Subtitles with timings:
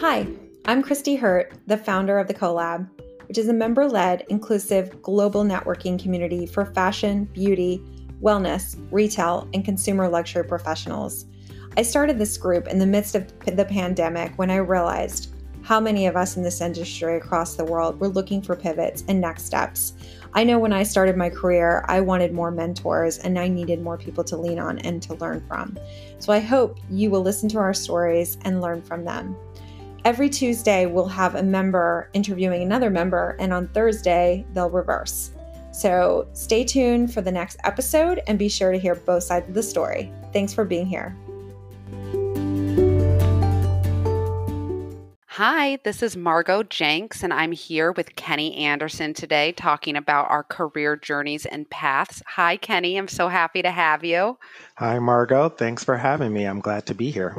[0.00, 0.28] Hi,
[0.64, 2.88] I'm Christy Hurt, the founder of the CoLab,
[3.26, 7.82] which is a member led, inclusive global networking community for fashion, beauty,
[8.22, 11.26] wellness, retail, and consumer luxury professionals.
[11.76, 16.06] I started this group in the midst of the pandemic when I realized how many
[16.06, 19.94] of us in this industry across the world were looking for pivots and next steps.
[20.32, 23.98] I know when I started my career, I wanted more mentors and I needed more
[23.98, 25.76] people to lean on and to learn from.
[26.20, 29.36] So I hope you will listen to our stories and learn from them.
[30.04, 35.32] Every Tuesday, we'll have a member interviewing another member, and on Thursday, they'll reverse.
[35.72, 39.54] So stay tuned for the next episode and be sure to hear both sides of
[39.54, 40.12] the story.
[40.32, 41.16] Thanks for being here.
[45.38, 50.42] Hi, this is Margot Janks, and I'm here with Kenny Anderson today talking about our
[50.42, 52.24] career journeys and paths.
[52.26, 52.96] Hi, Kenny.
[52.96, 54.36] I'm so happy to have you.
[54.78, 55.50] Hi, Margot.
[55.50, 56.44] Thanks for having me.
[56.44, 57.36] I'm glad to be here.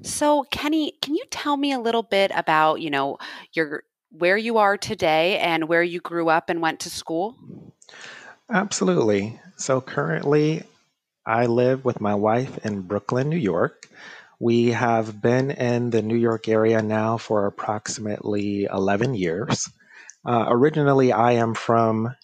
[0.00, 3.18] So, Kenny, can you tell me a little bit about, you know,
[3.52, 7.36] your where you are today and where you grew up and went to school?
[8.50, 9.38] Absolutely.
[9.58, 10.62] So, currently,
[11.26, 13.90] I live with my wife in Brooklyn, New York.
[14.38, 19.68] We have been in the New York area now for approximately 11 years.
[20.26, 22.14] Uh, originally, I am from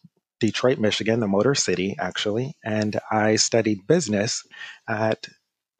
[0.41, 4.45] Detroit, Michigan, the Motor City, actually, and I studied business
[4.89, 5.29] at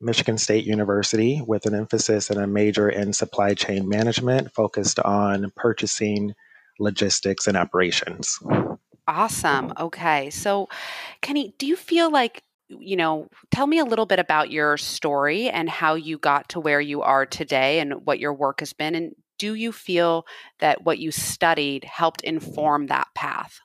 [0.01, 5.53] Michigan State University with an emphasis and a major in supply chain management focused on
[5.57, 6.35] purchasing,
[6.79, 8.39] logistics, and operations.
[9.07, 9.73] Awesome.
[9.79, 10.31] Okay.
[10.31, 10.69] So,
[11.21, 12.43] Kenny, do you feel like
[12.81, 16.61] you know, tell me a little bit about your story and how you got to
[16.61, 18.95] where you are today and what your work has been.
[18.95, 20.25] And do you feel
[20.61, 23.61] that what you studied helped inform that path?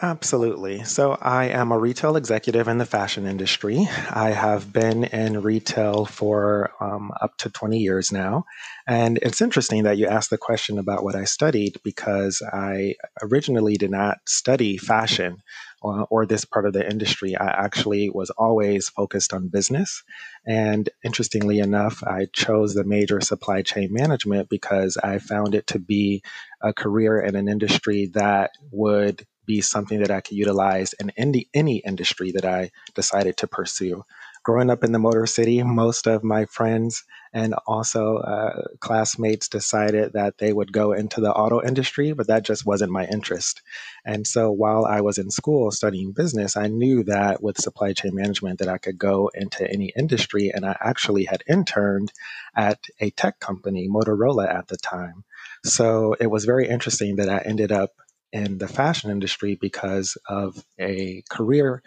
[0.00, 0.84] Absolutely.
[0.84, 3.86] So, I am a retail executive in the fashion industry.
[4.10, 8.44] I have been in retail for um, up to 20 years now.
[8.86, 13.76] And it's interesting that you asked the question about what I studied because I originally
[13.76, 15.42] did not study fashion
[15.82, 17.36] or, or this part of the industry.
[17.36, 20.02] I actually was always focused on business.
[20.46, 25.78] And interestingly enough, I chose the major supply chain management because I found it to
[25.78, 26.22] be
[26.62, 31.48] a career in an industry that would be something that I could utilize in any,
[31.54, 34.04] any industry that I decided to pursue.
[34.44, 40.14] Growing up in the Motor City, most of my friends and also uh, classmates decided
[40.14, 43.62] that they would go into the auto industry, but that just wasn't my interest.
[44.04, 48.16] And so while I was in school studying business, I knew that with supply chain
[48.16, 50.50] management that I could go into any industry.
[50.52, 52.12] And I actually had interned
[52.56, 55.22] at a tech company, Motorola at the time.
[55.64, 57.92] So it was very interesting that I ended up
[58.32, 61.82] in the fashion industry because of a career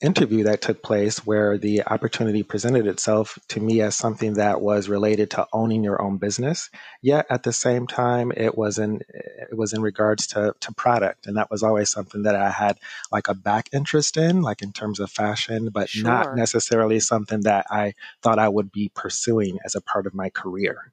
[0.00, 4.88] interview that took place where the opportunity presented itself to me as something that was
[4.88, 6.70] related to owning your own business
[7.02, 11.26] yet at the same time it was in it was in regards to, to product
[11.26, 12.78] and that was always something that i had
[13.10, 16.04] like a back interest in like in terms of fashion but sure.
[16.04, 20.30] not necessarily something that i thought i would be pursuing as a part of my
[20.30, 20.92] career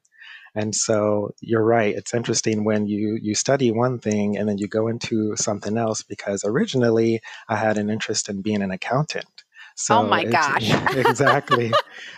[0.56, 1.94] and so you're right.
[1.94, 6.02] It's interesting when you you study one thing and then you go into something else
[6.02, 9.44] because originally I had an interest in being an accountant.
[9.76, 10.70] So oh my gosh.
[10.96, 11.72] exactly.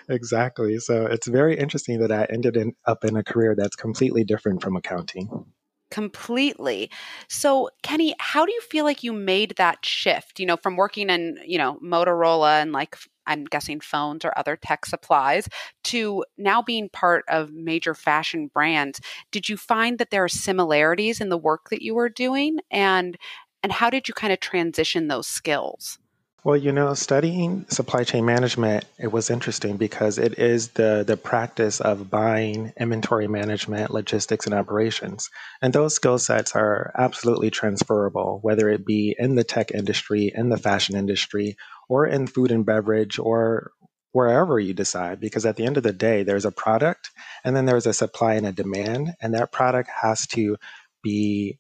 [0.08, 0.78] exactly.
[0.78, 4.62] So it's very interesting that I ended in, up in a career that's completely different
[4.62, 5.44] from accounting.
[5.90, 6.90] Completely.
[7.28, 11.10] So, Kenny, how do you feel like you made that shift, you know, from working
[11.10, 12.96] in, you know, Motorola and like
[13.28, 15.48] I'm guessing phones or other tech supplies,
[15.84, 19.00] to now being part of major fashion brands.
[19.30, 22.58] Did you find that there are similarities in the work that you were doing?
[22.70, 23.16] And
[23.62, 25.98] and how did you kind of transition those skills?
[26.44, 31.16] Well, you know, studying supply chain management, it was interesting because it is the the
[31.16, 35.30] practice of buying, inventory management, logistics, and operations.
[35.60, 40.48] And those skill sets are absolutely transferable, whether it be in the tech industry, in
[40.48, 41.56] the fashion industry,
[41.88, 43.72] or in food and beverage or
[44.12, 47.10] wherever you decide because at the end of the day there's a product
[47.44, 50.56] and then there's a supply and a demand and that product has to
[51.02, 51.58] be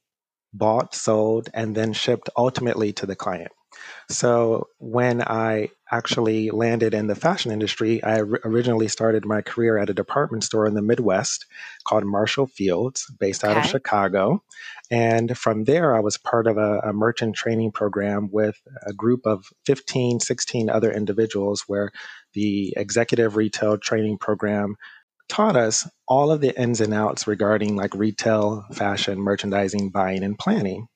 [0.54, 3.52] bought sold and then shipped ultimately to the client
[4.10, 9.90] so when I actually landed in the fashion industry, I originally started my career at
[9.90, 11.46] a department store in the Midwest
[11.86, 14.42] called Marshall Field's, based out of Chicago.
[14.90, 19.26] And from there, I was part of a, a, merchant training program with a group
[19.26, 21.90] of 15, 16 other individuals where
[22.32, 24.76] the executive retail training program
[25.28, 30.38] taught us all of the ins and outs regarding like retail, fashion, merchandising, buying, and
[30.38, 30.88] planning.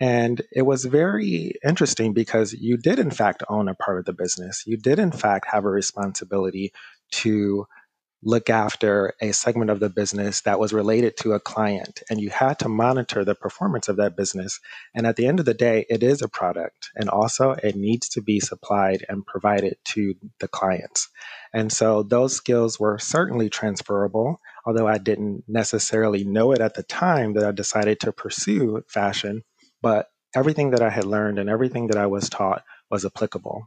[0.00, 4.12] And it was very interesting because you did, in fact, own a part of the
[4.12, 4.64] business.
[4.66, 6.72] You did, in fact, have a responsibility
[7.12, 7.66] to
[8.22, 12.30] look after a segment of the business that was related to a client and you
[12.30, 14.58] had to monitor the performance of that business.
[14.94, 18.08] And at the end of the day it is a product and also it needs
[18.10, 21.08] to be supplied and provided to the clients.
[21.52, 26.82] And so those skills were certainly transferable although i didn't necessarily know it at the
[26.82, 29.44] time that i decided to pursue fashion
[29.82, 33.66] but everything that i had learned and everything that i was taught was applicable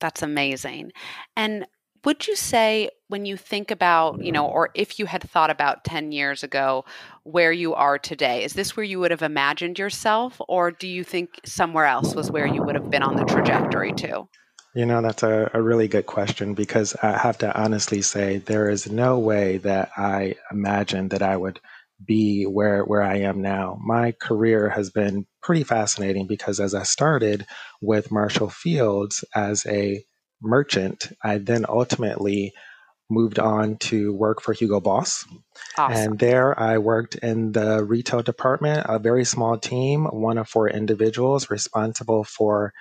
[0.00, 0.92] that's amazing.
[1.36, 1.66] And
[2.04, 5.84] would you say when you think about, you know, or if you had thought about
[5.84, 6.84] 10 years ago
[7.24, 10.40] where you are today, is this where you would have imagined yourself?
[10.48, 13.92] Or do you think somewhere else was where you would have been on the trajectory
[13.94, 14.28] to?
[14.74, 18.70] You know, that's a, a really good question because I have to honestly say there
[18.70, 21.58] is no way that I imagined that I would
[22.04, 23.78] be where where I am now.
[23.80, 27.46] My career has been pretty fascinating because as I started
[27.80, 30.04] with Marshall Field's as a
[30.40, 32.52] merchant, I then ultimately
[33.10, 35.24] moved on to work for Hugo Boss.
[35.76, 36.12] Awesome.
[36.12, 40.68] And there I worked in the retail department, a very small team, one of four
[40.68, 42.72] individuals responsible for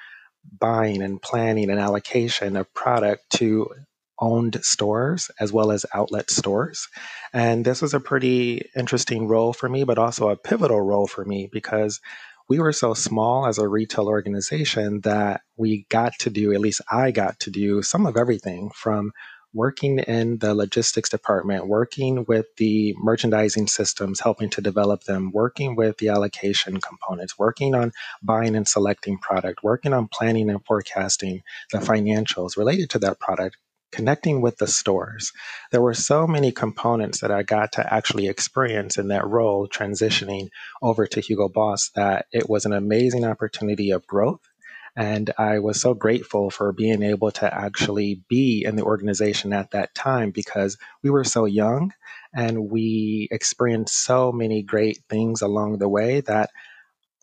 [0.59, 3.69] buying and planning and allocation of product to
[4.19, 6.87] owned stores as well as outlet stores.
[7.33, 11.25] And this was a pretty interesting role for me, but also a pivotal role for
[11.25, 11.99] me because
[12.49, 16.81] we were so small as a retail organization that we got to do, at least
[16.91, 19.11] I got to do, some of everything from
[19.53, 25.75] working in the logistics department, working with the merchandising systems, helping to develop them, working
[25.75, 27.91] with the allocation components, working on
[28.21, 31.41] buying and selecting product, working on planning and forecasting
[31.71, 33.57] the financials related to that product,
[33.91, 35.31] connecting with the stores.
[35.71, 40.49] There were so many components that I got to actually experience in that role transitioning
[40.81, 44.41] over to Hugo Boss that it was an amazing opportunity of growth.
[44.95, 49.69] And I was so grateful for being able to actually be in the organization at
[49.71, 51.93] that time because we were so young
[52.33, 56.49] and we experienced so many great things along the way that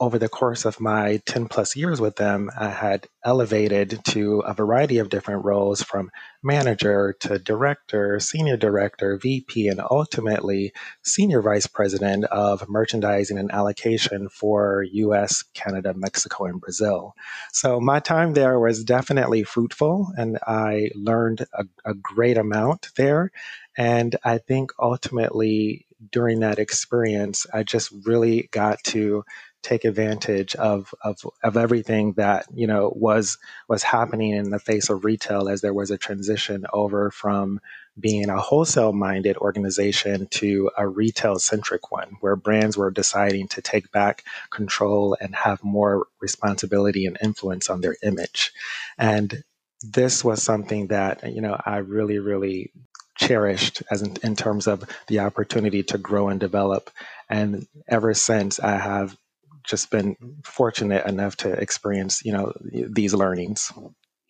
[0.00, 4.52] over the course of my 10 plus years with them, I had elevated to a
[4.52, 6.11] variety of different roles from
[6.43, 14.29] manager to director, senior director, VP, and ultimately senior vice president of merchandising and allocation
[14.29, 17.14] for US, Canada, Mexico, and Brazil.
[17.52, 23.31] So my time there was definitely fruitful and I learned a, a great amount there.
[23.76, 29.25] And I think ultimately during that experience, I just really got to
[29.64, 34.90] take advantage of, of of everything that you know was was happening in the face
[34.90, 37.61] of retail as there was a transition over from
[37.99, 43.62] being a wholesale minded organization to a retail centric one where brands were deciding to
[43.62, 48.52] take back control and have more responsibility and influence on their image.
[48.99, 49.43] And
[49.81, 52.70] this was something that you know I really really
[53.17, 56.90] cherished as in, in terms of the opportunity to grow and develop.
[57.31, 59.17] And ever since I have
[59.64, 63.72] just been fortunate enough to experience, you know, these learnings.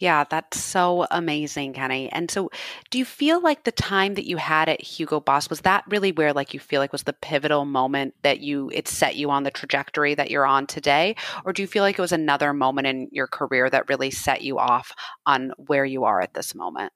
[0.01, 2.11] Yeah, that's so amazing, Kenny.
[2.11, 2.51] And so,
[2.91, 6.11] do you feel like the time that you had at Hugo Boss was that really
[6.11, 9.45] where, like, you feel like was the pivotal moment that you it set you on
[9.45, 11.15] the trajectory that you're on today,
[11.45, 14.43] or do you feel like it was another moment in your career that really set
[14.43, 14.93] you off
[15.27, 16.93] on where you are at this moment?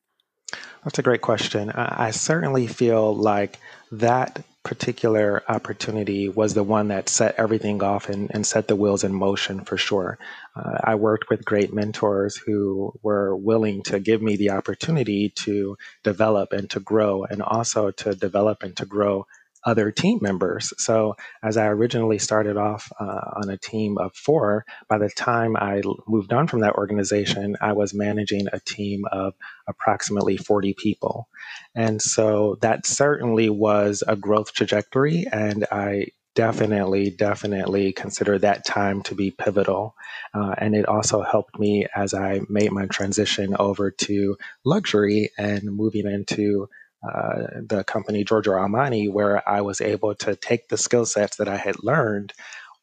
[0.82, 1.70] That's a great question.
[1.70, 3.58] I, I certainly feel like
[3.92, 9.04] that particular opportunity was the one that set everything off and, and set the wheels
[9.04, 10.18] in motion for sure.
[10.54, 15.76] Uh, I worked with great mentors who were willing to give me the opportunity to
[16.02, 19.26] develop and to grow, and also to develop and to grow
[19.68, 20.72] other team members.
[20.78, 25.56] So, as I originally started off uh, on a team of four, by the time
[25.56, 29.34] I moved on from that organization, I was managing a team of
[29.68, 31.28] approximately 40 people.
[31.74, 35.26] And so that certainly was a growth trajectory.
[35.30, 39.94] And I definitely, definitely consider that time to be pivotal.
[40.32, 45.64] Uh, and it also helped me as I made my transition over to luxury and
[45.64, 46.68] moving into
[47.02, 51.48] uh, the company Giorgio Armani, where I was able to take the skill sets that
[51.48, 52.32] I had learned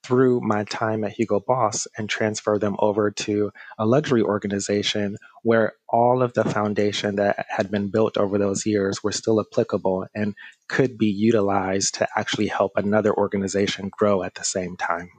[0.05, 5.73] through my time at Hugo Boss and transfer them over to a luxury organization where
[5.89, 10.35] all of the foundation that had been built over those years were still applicable and
[10.69, 15.09] could be utilized to actually help another organization grow at the same time.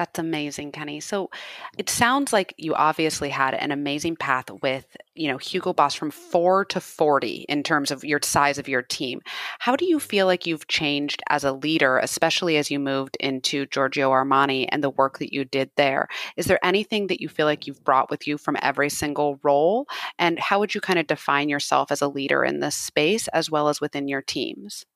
[0.00, 0.98] That's amazing, Kenny.
[1.00, 1.28] So
[1.76, 6.10] it sounds like you obviously had an amazing path with, you know, Hugo Boss from
[6.10, 9.20] 4 to 40 in terms of your size of your team.
[9.58, 13.66] How do you feel like you've changed as a leader, especially as you moved into
[13.66, 16.08] Giorgio Armani and the work that you did there?
[16.38, 19.86] Is there anything that you feel like you've brought with you from every single role?
[20.18, 23.50] And how would you kind of define yourself as a leader in this space as
[23.50, 24.86] well as within your teams?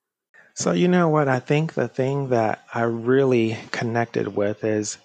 [0.57, 1.27] So, you know what?
[1.27, 4.97] I think the thing that I really connected with is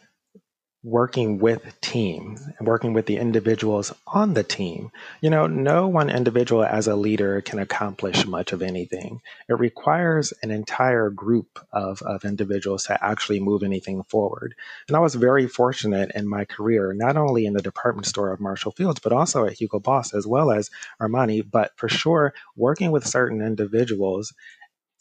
[0.82, 4.92] working with teams and working with the individuals on the team.
[5.20, 9.20] You know, no one individual as a leader can accomplish much of anything.
[9.48, 14.54] It requires an entire group of, of individuals to actually move anything forward.
[14.86, 18.40] And I was very fortunate in my career, not only in the department store of
[18.40, 22.92] Marshall Field's, but also at Hugo Boss as well as Armani, but for sure, working
[22.92, 24.32] with certain individuals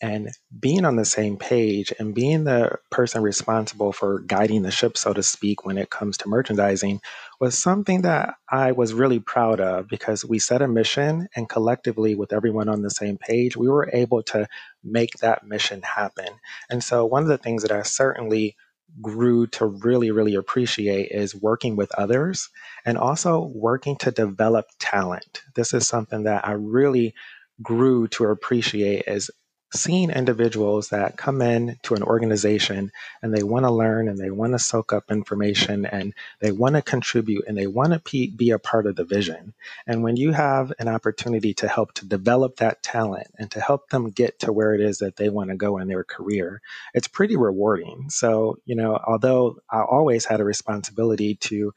[0.01, 0.29] and
[0.59, 5.13] being on the same page and being the person responsible for guiding the ship, so
[5.13, 7.01] to speak, when it comes to merchandising
[7.39, 12.15] was something that I was really proud of because we set a mission and collectively,
[12.15, 14.47] with everyone on the same page, we were able to
[14.83, 16.27] make that mission happen.
[16.69, 18.55] And so, one of the things that I certainly
[19.01, 22.49] grew to really, really appreciate is working with others
[22.85, 25.41] and also working to develop talent.
[25.55, 27.13] This is something that I really
[27.61, 29.29] grew to appreciate as
[29.73, 34.31] seeing individuals that come in to an organization and they want to learn and they
[34.31, 38.49] want to soak up information and they want to contribute and they want to be
[38.49, 39.53] a part of the vision.
[39.85, 43.89] And when you have an opportunity to help to develop that talent and to help
[43.89, 46.61] them get to where it is that they want to go in their career,
[46.93, 48.09] it's pretty rewarding.
[48.09, 51.73] So, you know, although I always had a responsibility to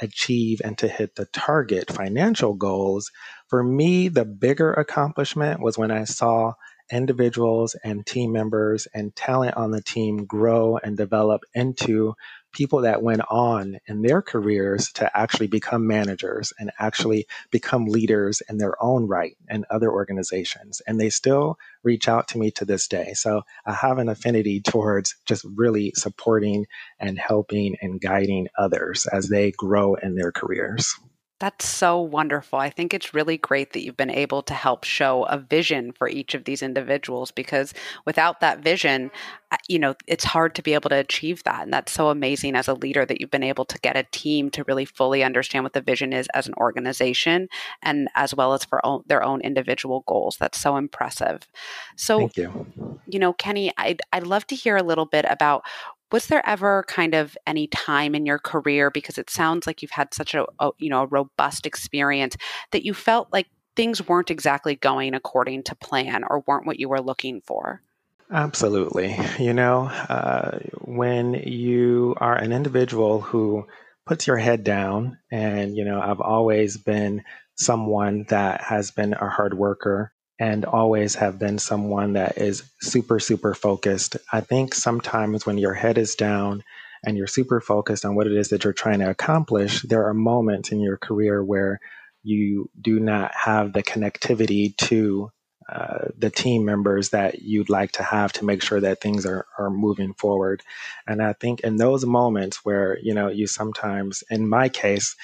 [0.00, 3.12] achieve and to hit the target financial goals,
[3.48, 6.54] for me, the bigger accomplishment was when I saw
[6.90, 12.14] individuals and team members and talent on the team grow and develop into
[12.52, 18.42] people that went on in their careers to actually become managers and actually become leaders
[18.48, 20.80] in their own right in other organizations.
[20.86, 23.12] And they still reach out to me to this day.
[23.14, 26.66] So I have an affinity towards just really supporting
[27.00, 30.94] and helping and guiding others as they grow in their careers.
[31.40, 32.60] That's so wonderful.
[32.60, 36.08] I think it's really great that you've been able to help show a vision for
[36.08, 37.74] each of these individuals because
[38.06, 39.10] without that vision,
[39.50, 41.64] uh, you know, it's hard to be able to achieve that.
[41.64, 44.48] And that's so amazing as a leader that you've been able to get a team
[44.50, 47.48] to really fully understand what the vision is as an organization
[47.82, 50.36] and as well as for own, their own individual goals.
[50.38, 51.48] That's so impressive.
[51.96, 52.66] So, Thank you.
[53.08, 55.64] you know, Kenny, I'd, I'd love to hear a little bit about
[56.12, 59.90] was there ever kind of any time in your career because it sounds like you've
[59.90, 62.36] had such a, a you know a robust experience
[62.72, 66.88] that you felt like things weren't exactly going according to plan or weren't what you
[66.88, 67.82] were looking for
[68.30, 69.16] Absolutely.
[69.38, 73.66] You know, uh, when you are an individual who
[74.06, 77.22] puts your head down, and, you know, I've always been
[77.56, 83.20] someone that has been a hard worker and always have been someone that is super,
[83.20, 84.16] super focused.
[84.32, 86.64] I think sometimes when your head is down
[87.04, 90.14] and you're super focused on what it is that you're trying to accomplish, there are
[90.14, 91.78] moments in your career where
[92.22, 95.30] you do not have the connectivity to
[95.70, 99.46] uh, the team members that you'd like to have to make sure that things are,
[99.58, 100.62] are moving forward.
[101.06, 105.16] And I think in those moments where, you know, you sometimes, in my case,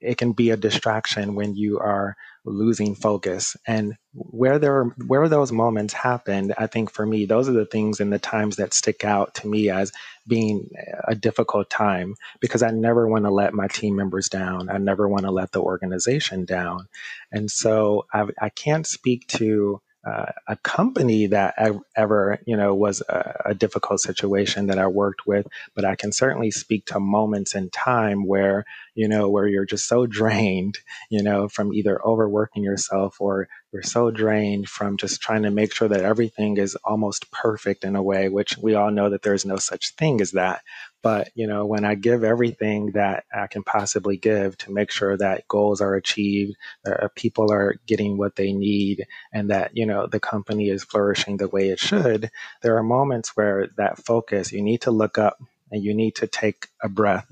[0.00, 3.56] it can be a distraction when you are losing focus.
[3.66, 8.00] And where there where those moments happened i think for me those are the things
[8.00, 9.92] and the times that stick out to me as
[10.26, 10.66] being
[11.06, 14.68] a difficult time because i never want to let my team members down.
[14.68, 16.88] I never want to let the organization down.
[17.32, 21.54] And so I, I can't speak to uh, a company that
[21.96, 26.12] ever, you know, was a, a, difficult situation that I worked with, but I can
[26.12, 30.78] certainly speak to moments in time where, you know, where you're just so drained,
[31.10, 35.74] you know, from either overworking yourself or you're so drained from just trying to make
[35.74, 39.44] sure that everything is almost perfect in a way, which we all know that there's
[39.44, 40.62] no such thing as that.
[41.06, 45.16] But, you know, when I give everything that I can possibly give to make sure
[45.16, 49.86] that goals are achieved, that uh, people are getting what they need, and that, you
[49.86, 54.50] know, the company is flourishing the way it should, there are moments where that focus,
[54.50, 55.38] you need to look up
[55.70, 57.28] and you need to take a breath.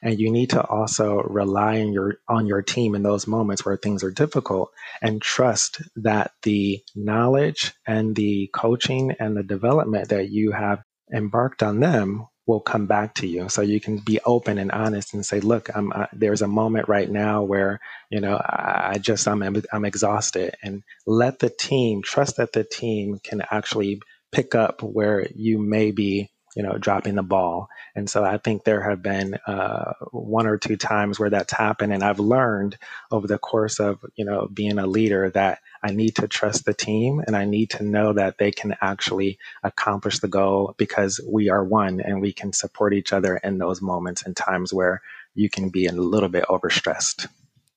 [0.00, 3.76] And you need to also rely on your on your team in those moments where
[3.76, 4.70] things are difficult
[5.02, 11.62] and trust that the knowledge and the coaching and the development that you have embarked
[11.62, 13.48] on them will come back to you.
[13.48, 17.10] So you can be open and honest and say, "Look, I'm there's a moment right
[17.10, 17.80] now where
[18.10, 22.64] you know I, I just I'm I'm exhausted," and let the team trust that the
[22.64, 24.00] team can actually
[24.32, 27.68] pick up where you may be you know, dropping the ball.
[27.94, 31.92] And so I think there have been uh, one or two times where that's happened.
[31.92, 32.76] And I've learned
[33.10, 36.74] over the course of, you know, being a leader that I need to trust the
[36.74, 41.48] team and I need to know that they can actually accomplish the goal because we
[41.48, 45.02] are one and we can support each other in those moments and times where
[45.34, 47.28] you can be a little bit overstressed.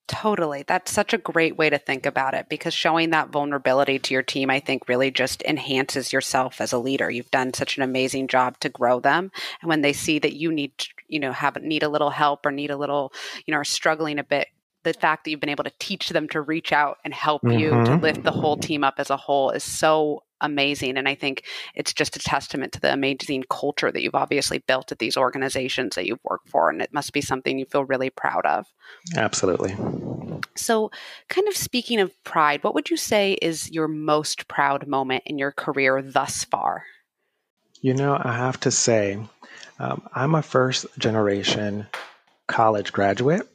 [0.08, 0.64] Totally.
[0.68, 4.22] That's such a great way to think about it because showing that vulnerability to your
[4.22, 7.10] team, I think, really just enhances yourself as a leader.
[7.10, 9.32] You've done such an amazing job to grow them.
[9.62, 10.74] And when they see that you need,
[11.08, 13.14] you know, have need a little help or need a little,
[13.48, 14.48] you know, are struggling a bit,
[14.86, 17.60] the fact that you've been able to teach them to reach out and help mm-hmm.
[17.60, 18.04] you to mm-hmm.
[18.04, 20.96] lift the whole team up as a whole is so amazing.
[20.96, 24.92] And I think it's just a testament to the amazing culture that you've obviously built
[24.92, 26.70] at these organizations that you've worked for.
[26.70, 28.68] And it must be something you feel really proud of.
[29.15, 29.75] Absolutely.
[30.56, 30.92] So,
[31.30, 35.38] kind of speaking of pride, what would you say is your most proud moment in
[35.38, 36.84] your career thus far?
[37.82, 39.20] You know, I have to say,
[39.80, 41.88] um, I'm a first generation
[42.48, 43.50] college graduate.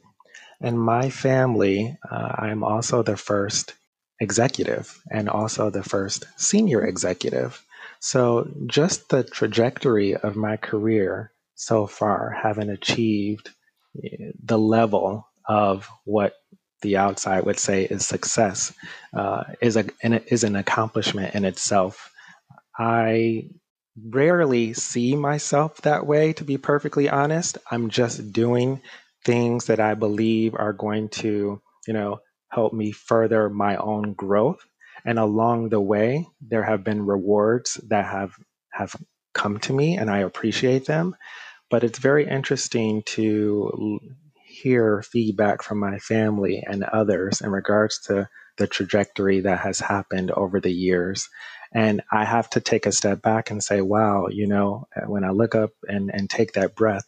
[0.61, 3.73] And my family, uh, I'm also the first
[4.19, 7.63] executive and also the first senior executive.
[7.99, 13.49] So, just the trajectory of my career so far, having achieved
[14.03, 16.33] eh, the level of what
[16.81, 18.73] the outside would say is success,
[19.15, 19.85] uh, is a
[20.33, 22.11] is an accomplishment in itself.
[22.77, 23.49] I
[24.09, 27.57] rarely see myself that way, to be perfectly honest.
[27.69, 28.81] I'm just doing
[29.25, 34.65] things that I believe are going to, you know, help me further my own growth.
[35.05, 38.33] And along the way, there have been rewards that have
[38.71, 38.95] have
[39.33, 41.15] come to me, and I appreciate them.
[41.69, 43.99] But it's very interesting to
[44.45, 50.31] hear feedback from my family and others in regards to the trajectory that has happened
[50.31, 51.29] over the years.
[51.73, 55.23] And I have to take a step back and say, wow, you know, eh, when
[55.23, 57.05] I look up and, and take that breath,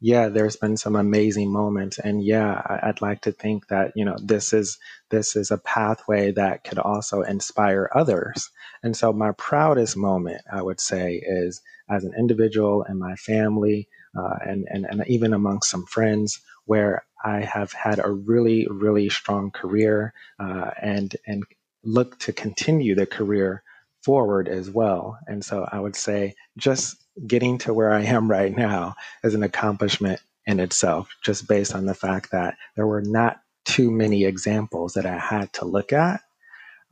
[0.00, 4.16] yeah, there's been some amazing moments, and yeah, I'd like to think that you know
[4.22, 4.78] this is
[5.10, 8.50] this is a pathway that could also inspire others.
[8.82, 13.88] And so, my proudest moment, I would say, is as an individual and my family,
[14.18, 19.08] uh, and, and and even amongst some friends, where I have had a really really
[19.08, 21.44] strong career, uh, and and
[21.84, 23.62] look to continue the career
[24.04, 25.18] forward as well.
[25.26, 29.42] And so, I would say just getting to where I am right now is an
[29.42, 34.94] accomplishment in itself, just based on the fact that there were not too many examples
[34.94, 36.20] that I had to look at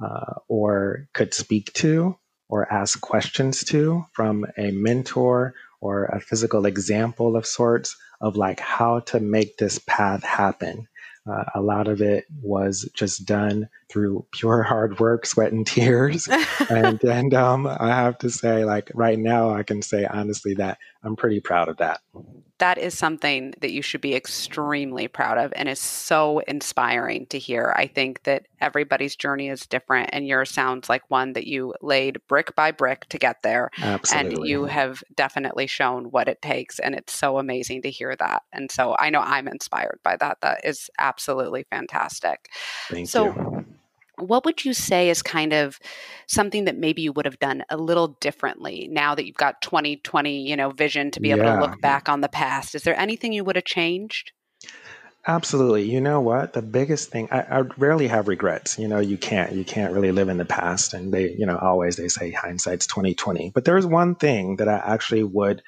[0.04, 2.16] uh, or could speak to
[2.48, 8.60] or ask questions to from a mentor or a physical example of sorts of like
[8.60, 10.88] how to make this path happen.
[11.30, 16.28] Uh, a lot of it was just done through pure hard work, sweat, and tears.
[16.70, 20.78] and and um, I have to say, like right now, I can say honestly that
[21.02, 22.00] I'm pretty proud of that
[22.58, 27.38] that is something that you should be extremely proud of and is so inspiring to
[27.38, 27.74] hear.
[27.76, 32.18] I think that everybody's journey is different and yours sounds like one that you laid
[32.28, 33.70] brick by brick to get there.
[33.78, 34.36] Absolutely.
[34.36, 38.44] And you have definitely shown what it takes and it's so amazing to hear that.
[38.52, 40.38] And so I know I'm inspired by that.
[40.42, 42.50] That is absolutely fantastic.
[42.88, 43.66] Thank so, you
[44.18, 45.78] what would you say is kind of
[46.26, 50.48] something that maybe you would have done a little differently now that you've got 2020
[50.48, 52.74] you know vision to be able to look back on the past?
[52.74, 54.32] Is there anything you would have changed?
[55.26, 55.84] Absolutely.
[55.84, 56.52] You know what?
[56.52, 58.78] The biggest thing I, I rarely have regrets.
[58.78, 61.56] You know you can't you can't really live in the past and they you know
[61.58, 65.62] always they say hindsight's 2020 but there's one thing that i actually would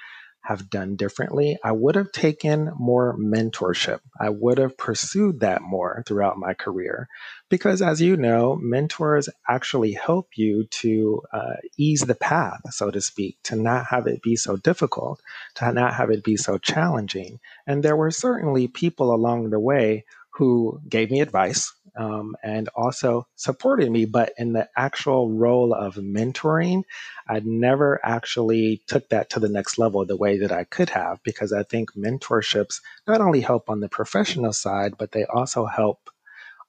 [0.47, 1.59] have done differently.
[1.65, 3.99] I would have taken more mentorship.
[4.21, 7.09] I would have pursued that more throughout my career.
[7.49, 13.01] Because, as you know, mentors actually help you to uh, ease the path, so to
[13.01, 15.21] speak, to not have it be so difficult,
[15.57, 17.41] to not have it be so challenging.
[17.67, 23.27] And there were certainly people along the way who gave me advice um, and also
[23.37, 24.05] supported me.
[24.05, 26.83] But in the actual role of mentoring,
[27.29, 31.23] I never actually took that to the next level the way that I could have
[31.23, 36.11] because I think mentorships not only help on the professional side, but they also help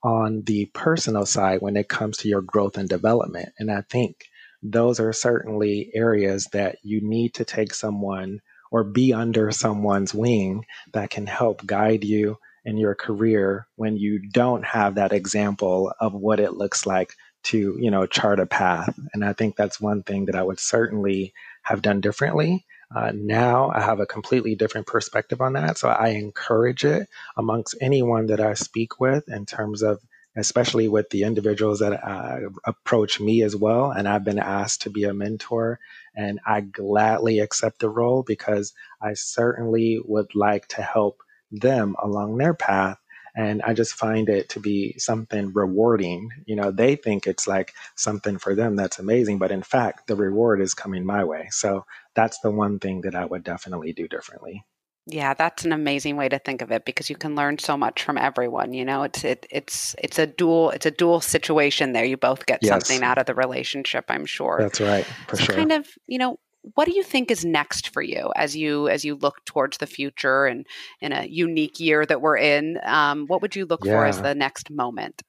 [0.04, 3.50] on the personal side when it comes to your growth and development.
[3.60, 4.26] And I think
[4.64, 10.66] those are certainly areas that you need to take someone or be under someone's wing
[10.94, 12.38] that can help guide you
[12.68, 17.78] in your career when you don't have that example of what it looks like to
[17.80, 21.34] you know chart a path and i think that's one thing that i would certainly
[21.62, 26.10] have done differently uh, now i have a completely different perspective on that so i
[26.10, 30.00] encourage it amongst anyone that i speak with in terms of
[30.36, 33.90] especially with the individuals that uh, approach me as well.
[33.90, 35.80] And I've been asked to be a mentor,
[36.16, 42.38] and I gladly accept the role because I certainly would like to help them along
[42.38, 42.98] their path.
[43.36, 46.30] And I just find it to be something rewarding.
[46.46, 50.16] You know, they think it's like something for them that's amazing, but in fact, the
[50.16, 51.48] reward is coming my way.
[51.52, 54.66] So that's the one thing that I would definitely do differently.
[55.10, 58.04] Yeah, that's an amazing way to think of it because you can learn so much
[58.04, 58.74] from everyone.
[58.74, 62.04] You know, it's it, it's it's a dual it's a dual situation there.
[62.04, 62.72] You both get yes.
[62.72, 64.04] something out of the relationship.
[64.10, 64.58] I'm sure.
[64.60, 65.56] That's right, for so sure.
[65.56, 66.40] Kind of, you know,
[66.76, 69.88] what do you think is next for you as you as you look towards the
[69.88, 70.66] future and
[71.02, 72.80] in a unique year that we're in?
[72.84, 73.94] Um, what would you look yeah.
[73.94, 75.24] for as the next moment?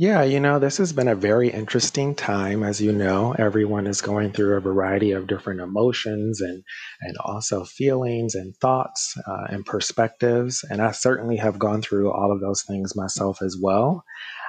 [0.00, 2.62] Yeah, you know, this has been a very interesting time.
[2.62, 6.64] As you know, everyone is going through a variety of different emotions and,
[7.02, 10.64] and also feelings and thoughts uh, and perspectives.
[10.70, 14.02] And I certainly have gone through all of those things myself as well.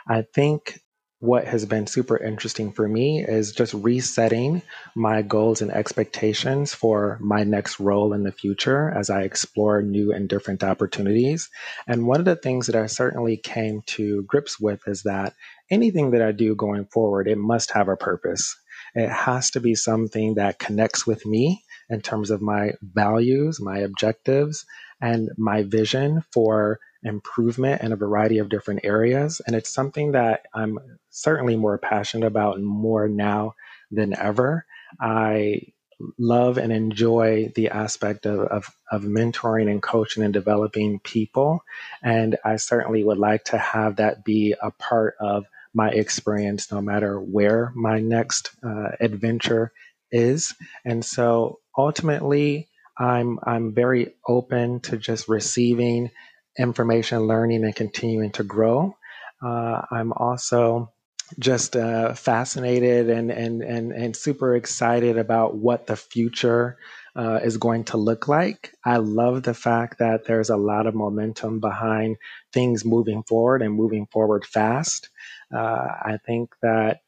[0.07, 0.79] I think
[1.21, 4.63] what has been super interesting for me is just resetting
[4.95, 10.11] my goals and expectations for my next role in the future as I explore new
[10.11, 11.47] and different opportunities.
[11.87, 15.35] And one of the things that I certainly came to grips with is that
[15.69, 18.57] anything that I do going forward, it must have a purpose.
[18.95, 23.77] It has to be something that connects with me in terms of my values, my
[23.77, 24.65] objectives,
[24.99, 29.41] and my vision for improvement in a variety of different areas.
[29.45, 33.55] And it's something that I'm certainly more passionate about and more now
[33.91, 34.65] than ever.
[34.99, 35.73] I
[36.17, 41.63] love and enjoy the aspect of, of, of, mentoring and coaching and developing people.
[42.01, 46.81] And I certainly would like to have that be a part of my experience, no
[46.81, 49.71] matter where my next uh, adventure
[50.11, 50.53] is.
[50.83, 56.11] And so ultimately, I'm, I'm very open to just receiving
[56.57, 58.95] information, learning, and continuing to grow.
[59.43, 60.91] Uh, I'm also
[61.39, 66.77] just uh, fascinated and, and, and, and super excited about what the future
[67.15, 68.73] uh, is going to look like.
[68.85, 72.17] I love the fact that there's a lot of momentum behind
[72.53, 75.09] things moving forward and moving forward fast.
[75.53, 77.01] Uh, I think that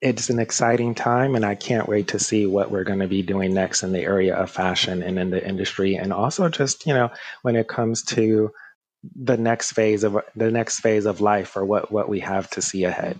[0.00, 3.22] it's an exciting time, and I can't wait to see what we're going to be
[3.22, 6.92] doing next in the area of fashion and in the industry, and also just you
[6.92, 8.50] know when it comes to
[9.16, 12.62] the next phase of the next phase of life or what what we have to
[12.62, 13.18] see ahead.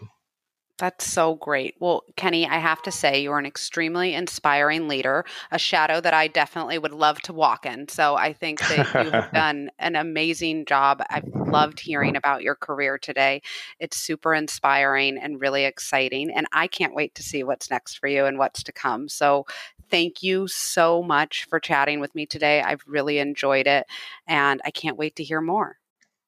[0.79, 1.77] That's so great.
[1.79, 6.27] Well, Kenny, I have to say you're an extremely inspiring leader, a shadow that I
[6.27, 7.87] definitely would love to walk in.
[7.87, 11.01] So I think that you have done an amazing job.
[11.11, 13.41] I've loved hearing about your career today.
[13.79, 16.31] It's super inspiring and really exciting.
[16.31, 19.09] And I can't wait to see what's next for you and what's to come.
[19.09, 19.47] So
[19.91, 22.63] thank you so much for chatting with me today.
[22.63, 23.87] I've really enjoyed it
[24.27, 25.79] and I can't wait to hear more.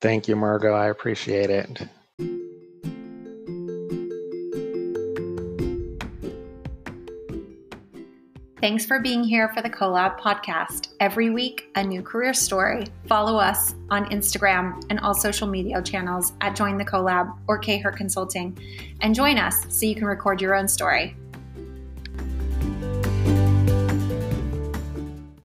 [0.00, 0.72] Thank you, Margot.
[0.72, 1.88] I appreciate it.
[8.58, 10.88] Thanks for being here for the Collab podcast.
[10.98, 12.86] Every week, a new career story.
[13.06, 17.82] Follow us on Instagram and all social media channels at Join the Collab or K
[17.82, 18.56] Consulting
[19.02, 21.14] and join us so you can record your own story.